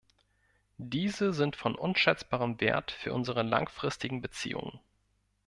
[0.79, 4.79] Diese sind von unschätzbarem Wert für unsere langfristigen Beziehungen.